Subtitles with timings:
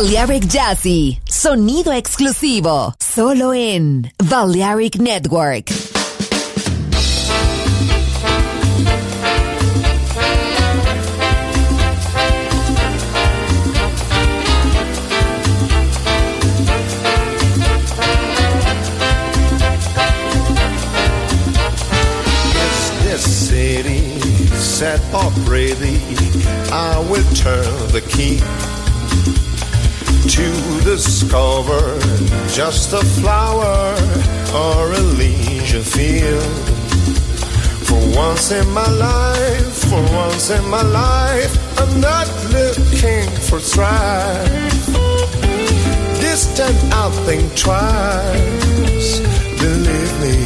[0.00, 5.66] Balearic Jazzy, sonido exclusivo, solo en Balearic Network.
[23.04, 24.16] this city
[24.56, 26.00] set up ready,
[26.72, 28.40] I will turn the key
[30.28, 31.98] to discover
[32.48, 33.94] just a flower
[34.54, 36.42] or a leisure field.
[37.86, 44.86] For once in my life, for once in my life, I'm not looking for strife.
[46.20, 49.20] Distant, I'll think twice,
[49.58, 50.36] believe me.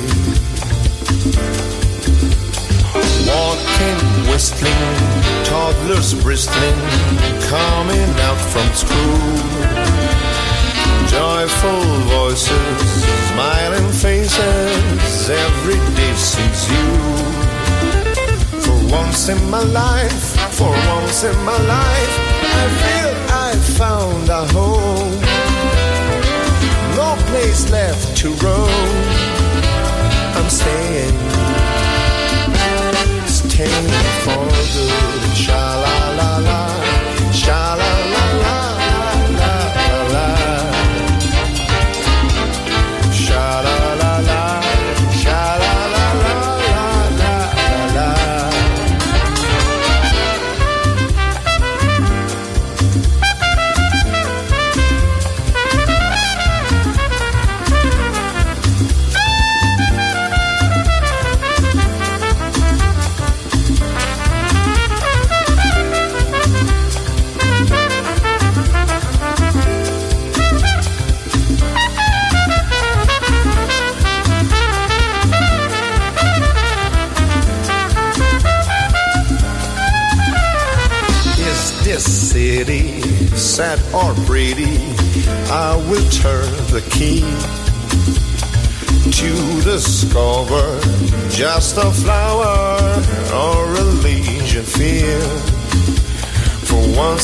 [3.26, 4.94] Walking, whistling,
[5.44, 6.78] toddlers bristling,
[7.48, 9.34] coming out from school.
[11.08, 16.88] Joyful voices, smiling faces, every day sees you.
[18.64, 20.24] For once in my life,
[20.58, 23.12] for once in my life, I feel
[23.46, 23.50] I
[23.80, 25.14] found a home.
[26.96, 28.94] No place left to roam.
[30.36, 31.16] I'm staying,
[33.54, 33.88] staying
[34.24, 34.44] for
[34.74, 35.36] good.
[35.36, 36.60] Sha la la la,
[37.32, 38.03] sha la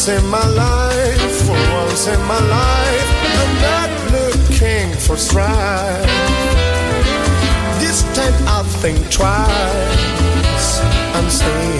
[0.01, 3.09] once in my life, for once in my life,
[3.41, 6.07] I'm not looking for strife.
[7.81, 10.81] This time I'll think twice.
[11.15, 11.80] I'm staying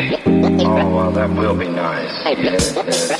[0.00, 2.10] Oh, well, that will be nice.
[2.38, 3.19] Yes.